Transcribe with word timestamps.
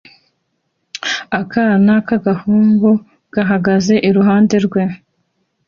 Akana 1.39 1.93
k'agahungu 2.07 2.89
gahagaze 3.33 3.93
iruhande 4.09 4.55
rwe 4.65 4.83